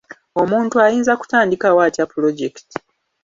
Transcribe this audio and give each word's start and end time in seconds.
Omuntu 0.41 0.75
ayinza 0.85 1.13
kutandikawo 1.21 1.79
atya 1.87 2.05
pulojekiti? 2.11 2.75